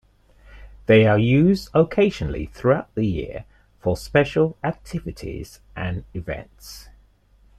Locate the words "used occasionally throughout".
1.19-2.89